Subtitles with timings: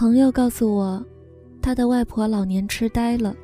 [0.00, 1.04] 朋友告诉我，
[1.60, 3.36] 他的外婆老年痴呆了。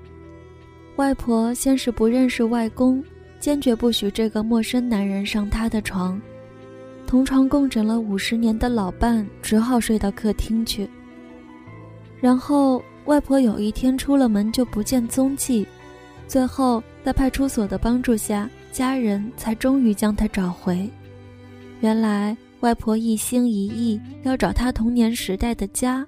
[0.96, 3.04] 外婆先是不认识外公，
[3.38, 6.18] 坚决不许这个陌生男人上她的床。
[7.06, 10.88] 同床共枕了五十年的老伴只好睡到客厅去。
[12.22, 15.68] 然后外婆有一天出了门就不见踪迹，
[16.26, 20.88] 最后在派出所的帮助下，家人才终于将她找回。
[21.82, 26.02] 原来外婆一心一意要找她童年时代的家，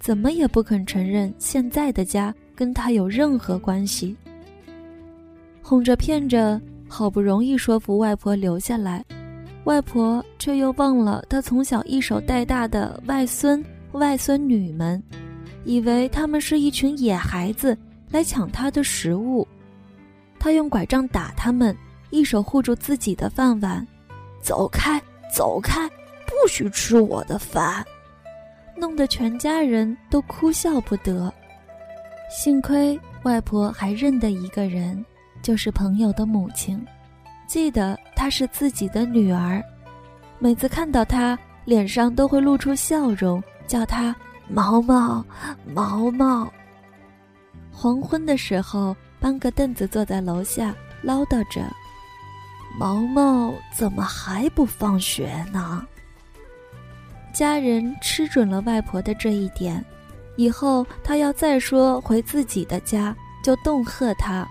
[0.00, 4.16] 怎么也不肯承认现在的家跟他有任何关系。
[5.62, 9.04] 哄着骗着，好不容易说服外婆留下来，
[9.64, 15.00] 外婆却又忘了她从小一手带大的外孙、外孙女们，
[15.64, 17.76] 以为他们是一群野孩子
[18.10, 19.46] 来抢她的食物。
[20.38, 21.76] 她用拐杖打他们，
[22.08, 23.86] 一手护住自己的饭碗，
[24.40, 25.00] 走开，
[25.32, 25.86] 走开，
[26.24, 27.84] 不许吃我的饭，
[28.80, 31.32] 弄得全家人都哭笑不得。
[32.30, 35.04] 幸亏外婆还认得一个人。
[35.42, 36.86] 就是朋友的母亲，
[37.46, 39.62] 记得她是自己的女儿，
[40.38, 44.14] 每次看到她，脸上都会露出笑容，叫她
[44.48, 45.24] 毛毛，
[45.64, 46.46] 毛毛。
[47.72, 51.62] 黄昏的时候，搬个凳子坐在楼下，唠叨着
[52.78, 55.82] ：“毛毛怎么还不放学呢？”
[57.40, 59.82] 家人吃准了外婆的这一点，
[60.36, 64.46] 以后她要再说回自己的家，就恫吓她。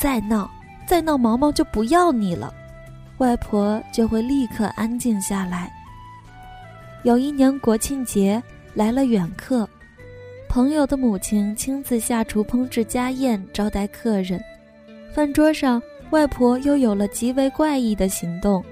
[0.00, 0.48] 再闹，
[0.86, 2.54] 再闹，毛毛就不要你了，
[3.18, 5.72] 外婆就会立刻安静下来。
[7.02, 8.40] 有一年国庆节
[8.74, 9.68] 来了远客，
[10.48, 14.40] 朋友的母亲亲自下厨烹制家宴招待客人。
[15.12, 18.64] 饭桌上，外婆又有了极为怪异的行动。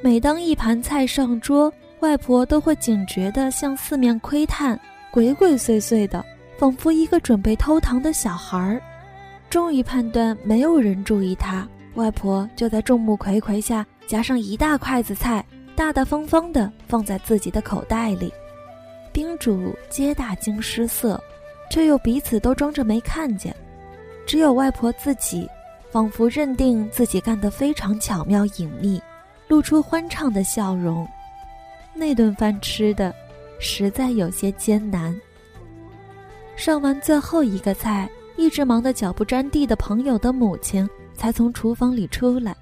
[0.00, 4.78] 每当一盘菜上桌，外婆都会警觉地向四面窥探，
[5.10, 6.24] 鬼鬼祟祟的，
[6.58, 8.80] 仿佛一个准备偷糖的小孩儿。
[9.48, 15.44] 终于判断没有人注意他，外婆就在众目睽睽下夹上一大筷子菜，
[15.74, 18.32] 大大方方地放在自己的口袋里。
[19.12, 21.18] 宾主皆大惊失色，
[21.70, 23.56] 却又彼此都装着没看见。
[24.26, 25.48] 只有外婆自己，
[25.90, 29.00] 仿佛认定自己干得非常巧妙隐秘，
[29.48, 31.08] 露出欢畅的笑容。
[31.96, 33.14] 那顿饭吃的
[33.58, 35.18] 实在有些艰难。
[36.56, 38.08] 上完最后一个菜。
[38.38, 42.54] 一直忙得脚不沾地的朋友的母亲才从厨房里出来，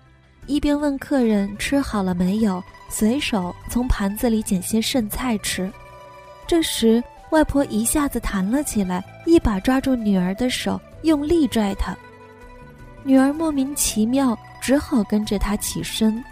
[0.46, 5.68] 一边问客人吃好了没有，随手从盘子里捡些剩菜吃。
[6.46, 11.92] 这时，外婆一下子弹了起来，一把抓住女儿的手，用力拽她。
[13.02, 16.22] 女儿莫名其妙，只好跟着她起身。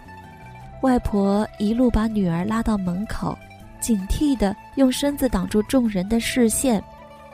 [0.83, 3.37] 外婆一路把女儿拉到门口，
[3.79, 6.83] 警惕地用身子挡住众人的视线。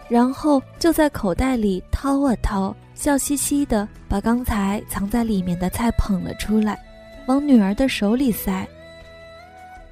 [0.08, 6.80] 然后就在口袋里掏啊掏，笑嘻嘻的把刚才藏在里面的菜捧了出来，
[7.26, 8.68] 往女儿的手里塞。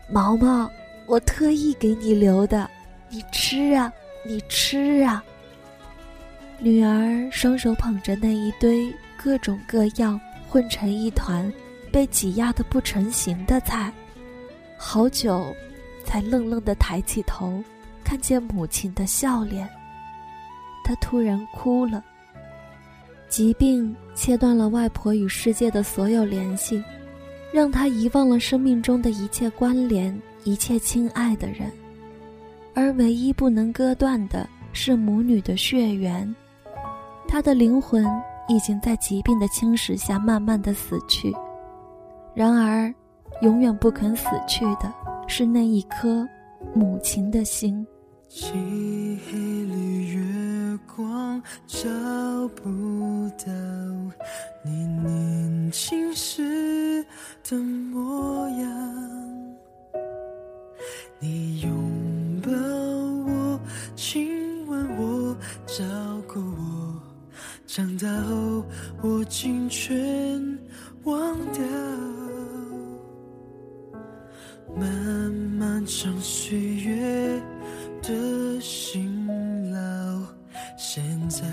[0.07, 0.69] 毛毛，
[1.07, 2.69] 我特意给你留的，
[3.09, 3.91] 你吃啊，
[4.23, 5.23] 你吃啊。
[6.59, 11.51] 女儿双手捧着那一堆各种各样混成一团、
[11.97, 13.91] 被挤压的不成形的菜，
[14.77, 15.51] 好久，
[16.05, 17.59] 才愣愣的抬起头，
[18.03, 19.67] 看见母亲的笑脸。
[20.85, 22.05] 他突然哭了。
[23.27, 26.83] 疾病切断了外婆与世界的所有联系，
[27.51, 31.71] 让他遗忘了生命中的一切关联，一切亲爱的人，
[32.75, 36.31] 而唯一不能割断的是母女的血缘。
[37.27, 38.05] 他的灵魂
[38.47, 41.35] 已经在疾病的侵蚀下慢慢的死去，
[42.37, 42.93] 然而，
[43.41, 44.93] 永远不肯死去的
[45.27, 46.23] 是那一颗
[46.71, 47.83] 母亲的心。
[48.29, 48.51] 漆
[49.25, 51.89] 黑里，月光照
[52.49, 53.51] 不到
[54.63, 57.03] 你年轻时
[57.49, 58.69] 的模样。
[61.19, 63.59] 你拥抱我，
[63.95, 65.35] 亲吻我，
[65.65, 65.83] 照
[66.31, 67.01] 顾我，
[67.65, 68.63] 长大后
[69.01, 70.39] 我竟全
[71.05, 71.63] 忘掉。
[74.79, 77.41] 漫漫长岁月。
[78.03, 79.79] 的辛劳，
[80.77, 81.43] 现在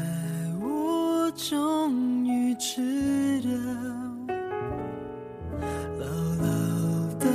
[0.61, 3.49] 我终于知道，
[5.99, 6.07] 唠
[6.45, 6.47] 唠
[7.19, 7.27] 叨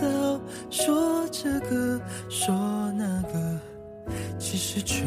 [0.00, 2.00] 叨说这个
[2.30, 2.54] 说
[2.92, 3.60] 那个，
[4.38, 5.06] 其实全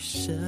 [0.00, 0.39] 生。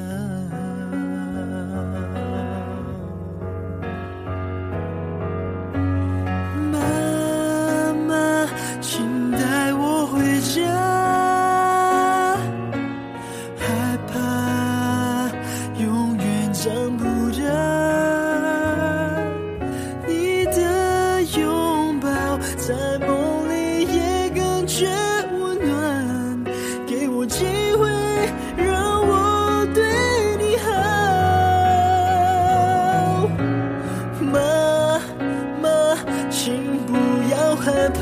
[37.64, 38.00] 害怕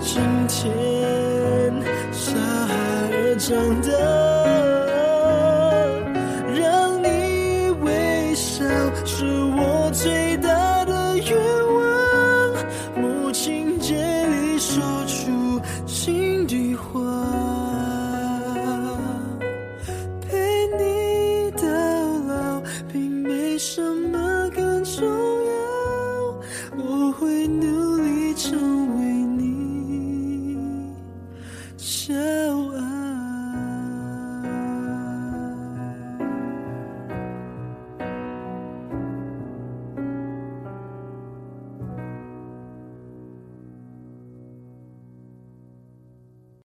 [0.00, 1.72] 今天
[2.10, 2.32] 小
[2.66, 2.74] 孩
[3.12, 4.07] 儿长大